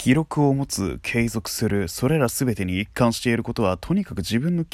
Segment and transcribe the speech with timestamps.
[0.00, 4.64] 記録を持つ、継続する、それら全てに一貫していることは、とにかく自分の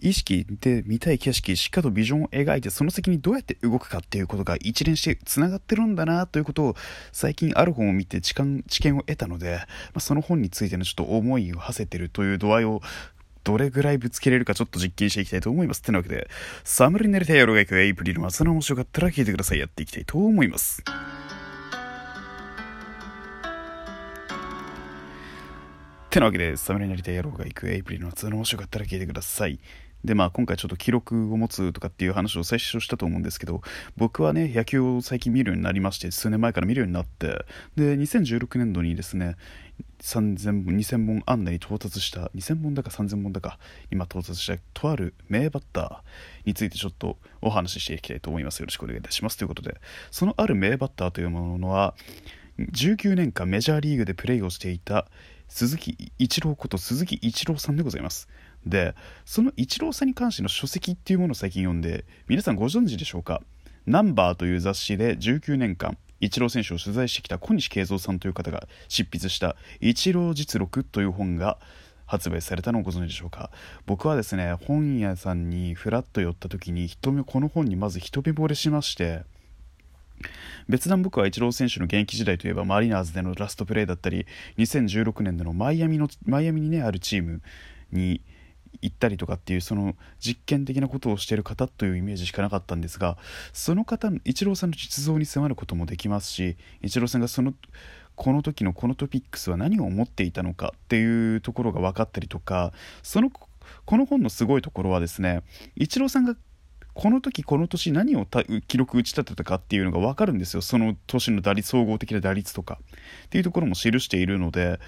[0.00, 6.76] 意識で見たい景色、しっかりとビジョンを描いて、その先にどうやって動くかっていうことが一連して繋がってるんだなということを、
[7.12, 9.66] 最近ある本を見て知見知見を得たので、ま
[9.96, 12.80] あ、その本についてのちょっと思いを馳せてるという度合いを
[13.44, 15.80] どれぐらいぶつけれるかちょっと実験していきたいと思います。
[15.80, 16.30] ってなわけで、
[16.64, 19.58] サムリネルテイヨロが行くエイプリルの朝の面白かったら聞いてください。
[19.58, 20.82] やっていきたいと思います。
[26.14, 29.58] てなわけで、サムネになりたい野郎が行くエイプリルの夏の面白かったら聞いてください。
[30.04, 33.62] で、まあ今回ちょっと記録を持つとかっていう話を最初したと思うんですけど、
[33.96, 39.34] 僕はね、野球を最近見るようになりまして、数年前から見るようになって、で、2016年度にですね、
[40.02, 43.58] 3000本、2000本安打に到達した、2000本だか3000本だか、
[43.90, 48.60] 今到達したとある名バッターについてちょっとお話ししていきたいと思います。
[48.60, 49.36] よろしくお願いいたします。
[49.36, 49.80] ということで、
[50.12, 51.96] そのある名バッターというものは、
[52.58, 55.08] 19年間メジャーリーグでプレーをしていた
[55.48, 58.28] 鈴木一郎こと鈴木一郎さんでございます。
[58.66, 63.42] でその一郎さんに関しての書籍っていうものを最近読んで皆さんご存知でしょうか？
[63.86, 71.58] ナンバーという雑誌で19年間一郎選手を取材してきた小西慶三さんという方が執筆した「一郎実録」という本が
[72.06, 73.50] 発売されたのをご存知でしょうか？
[73.84, 76.88] 僕はですね本屋さんにふらっと寄った時に
[77.26, 79.22] この本にまず一目惚れしまして
[80.68, 84.26] 別段僕はイチロー選手の現役時代といえばマリナーズでのラストプレーだったり
[84.58, 87.42] 2016年でのマイアミのマイアミにねあるチーム
[87.92, 88.22] に
[88.80, 93.16] 行ったりとかっていうその実験的なことをしている方というイメージしかなかったんですが
[93.52, 97.54] その方イチローさんの実像に迫ることもできますしイチローさんがその
[98.16, 102.72] この時のこのトピックスは何を思っていたのかっていうところが分かったりとか
[103.02, 105.42] そのこの本のすごいところはですね
[105.76, 106.36] イチローさんが
[106.94, 108.26] この時この年何を
[108.68, 110.62] 記録打ち立てたかっていうのが分かるんですよ。
[110.62, 112.78] その年の打率総合的な打率とか。
[113.26, 114.78] っていうところも記しているので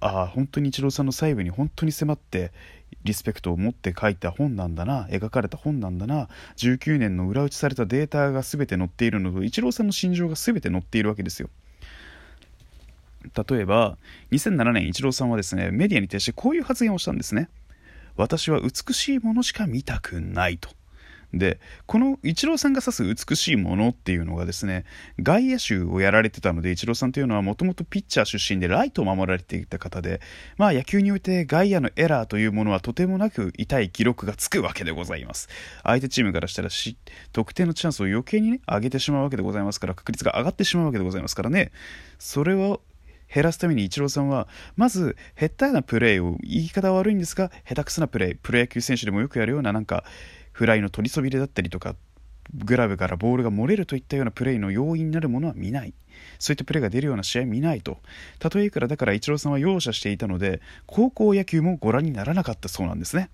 [0.00, 2.52] ああ本当にイチローさんの細部に本当に迫って
[3.04, 11.50] リスペクトを持って書いた本なんだな描かれた本なんだな19年の裏打ちされたデータが全て載っているのとイチローさんの心情が全て載っているわけですよ。
[13.48, 13.96] 例えば
[14.32, 17.48] 2007年イチローさんはですねメディアに対してこういう発言をしたんですね。
[18.16, 20.70] 私は美しいものしか見たくないと。
[21.38, 24.84] でこのイチローさんが指す美しいものっていうのがですね
[25.20, 30.20] 外野手をやられてたのでイチローさんというのはもともとピッチャー出身でライトを守られていた方で
[30.56, 35.48] まあ野球において外野のエラーというものはとてもなく痛い記録がつくわけでございます。
[35.82, 36.68] 相手チームからしたら
[37.32, 41.72] 得点のチャンスを余計にね上げてしまうわけでございますから確率が上がってしまうわけでございますからね。
[42.18, 42.80] それを
[43.34, 44.46] 減らすためにイチローさんは
[44.76, 50.04] まず下手なプレーを言い方は悪いんですが下手くそなプレープロ野球選手でもよくやるようななんか
[50.52, 51.96] フライの取りそびれだったりとか
[52.52, 55.94] グラブからボールが漏れるといったようなプレーの要因になるものは見ない。
[56.38, 57.98] そういったプレーが出るような試合見ないと。
[58.54, 63.30] 例えからだからイチローさんは容赦していたので高校野球もご覧にならなかったそうなんですね。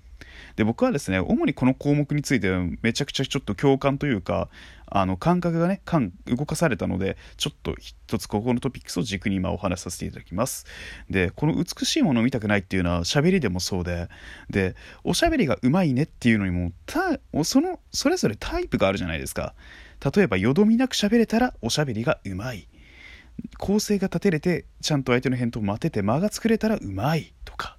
[0.56, 4.48] で僕はですね主にこの項目についてはめちゃくちゃちょっと共感というか
[4.86, 10.66] あの感覚がね感動かされたのでちょっと一つここのトピックスを軸に今お話しさせていただきます。
[11.08, 14.08] でこの美しいものを見たくないっていうのは喋りでもそうで
[14.50, 19.54] でおしゃべりがうまいねっていうのにもたそのそれぞれタイプがあるじゃないですか。
[20.14, 22.66] 例えばよどみなく喋れたらおしゃべりがうまい。
[23.58, 27.76] 構成が立てれてちゃんと相手の返答を待てて間が作れたらうまいとか。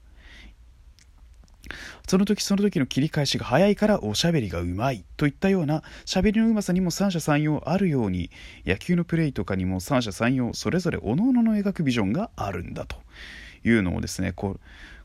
[2.11, 8.31] その時その時の切り返しが早いからおしゃべりがうまいといったようなしゃべりのうまさにも三者三様あるように
[8.65, 12.97] 野球のプレイとかにも三者三様それぞれ各々の描くビジョンがあるんだと
[13.63, 14.57] いうのをですねこ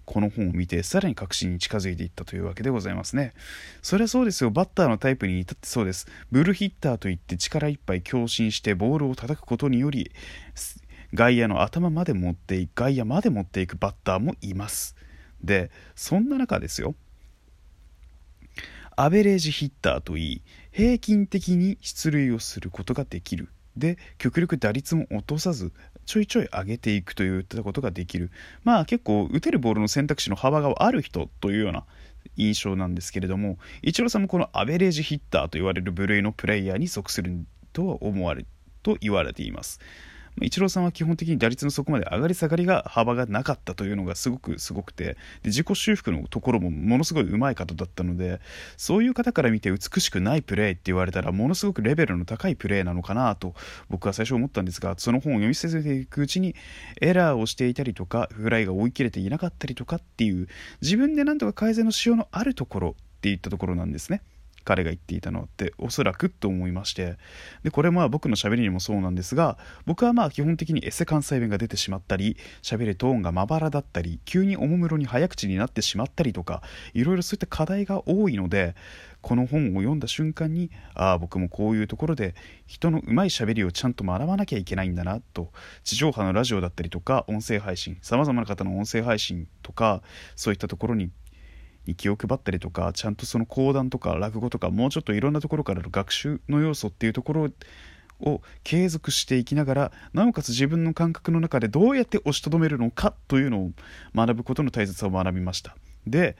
[0.05, 3.35] この本を見てさらに確信に近づいていったというわけでございますね。
[3.83, 4.51] それはそうですよ。
[4.51, 6.09] バッターのタイプに至ってそうです。
[6.33, 10.11] ブルヒッターといって力いっぱい強振してボールを叩くことにより
[11.15, 14.97] 外野の頭まで持っていく外野まで持っていくバッターもいます。
[15.43, 16.95] でそんな中ですよ。
[18.99, 20.43] アベレージヒッターといい
[20.73, 23.49] 平均的に出塁をすることができる。
[23.77, 25.71] で極力打率も落とさず
[26.07, 28.31] ちょいちょい上げていくといったことができる。
[28.65, 31.85] まあ結構打てるボールの選択肢の幅がある人というような
[32.37, 38.45] 印象なんですけれどもイチローさんもこのアベレージヒッターと言われる部類のプレイヤーに属するとは思われ
[38.83, 39.81] と言われています。
[40.43, 45.17] イチローさんは基本的に打率のそこまで上がり下がりが幅がなかったというのがすごくすごくてで
[45.47, 48.41] 自己修復のところもものすごい上手い方だったので
[48.77, 53.55] そういう方から見て美しくないプレーって言われたらものすごくレベルの高いプレーなのかなと
[53.89, 56.55] 僕は最初思ったんですがその本を読み進めていくうちに
[57.01, 60.49] エラーをしていたりとかフライが追い切れていなかったりとかっていう
[60.83, 64.21] 自分で何とか改善のしようのあるところっていったところなんですね。
[64.67, 67.17] 彼が言っていたのっておそらくと思いまして
[67.63, 76.63] でこれまあ僕の喋りにもそうなんですが僕はまあ基本的にエセ関西弁が出てしまったり喋るトーンがまばらだったり急におもむろに早口になってしまったりとか
[76.95, 78.75] いろいろそういった課題が多いので
[79.23, 82.35] この本を読んだ瞬間にああ僕もこういうところで
[82.67, 85.53] 人のうまい喋りをちゃんと学ばなきゃいけないんだなと
[85.85, 90.03] 地上波のラジオだったりとか音声配信さまざまな方の音声配信とか
[90.35, 91.11] そういったところに
[91.87, 97.49] に気を配ったりとかちゃんとその講談とか落語とかもうちょっといろんなところからの学習の要素っていうところ
[98.21, 103.71] を継続していきながらなおかつ自分の感覚の中でどうやって押しとどめるのかというのを
[104.15, 105.77] 学ぶことの大切さを学びました。
[106.07, 106.37] で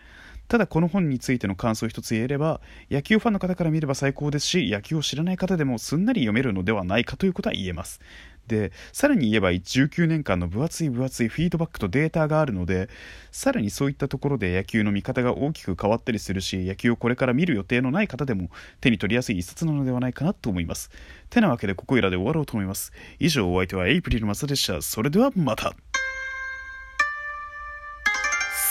[0.49, 8.01] ただこの本についての感想を一つ言えれば野球ファンの方から見れば最高ですし野球を知らない方でもすんなり読めるのではないかということは言えます。
[8.47, 12.89] でさらに言えば19年間の分厚い分厚いフィードバックとデータがあるので
[13.31, 18.51] さらにそういったところで野球の見方が大きく変わったりするし野球をこれから見る予定のない方でも
[18.81, 20.91] 手に取りやすい一冊なのではないかなと思います。
[21.31, 22.93] てなわけでここいらで終わろうと思います。
[23.19, 24.81] 以上お相手はエイプリルマサでした。
[24.83, 25.75] それではまた。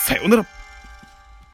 [0.06, 0.65] さようなら。